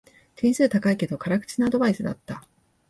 [0.35, 2.43] 点数高いけど辛口なアドバイスだった